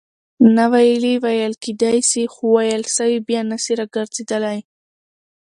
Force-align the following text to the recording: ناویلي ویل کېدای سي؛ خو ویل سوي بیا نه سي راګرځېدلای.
ناویلي 0.55 1.13
ویل 1.23 1.53
کېدای 1.63 1.99
سي؛ 2.09 2.23
خو 2.33 2.45
ویل 2.55 2.83
سوي 2.97 3.17
بیا 3.27 3.41
نه 3.51 3.57
سي 3.63 3.73
راګرځېدلای. 3.81 4.59